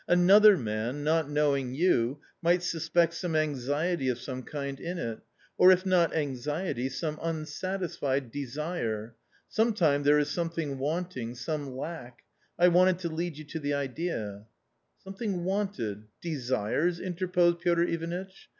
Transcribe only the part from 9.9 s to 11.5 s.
there is something wanting,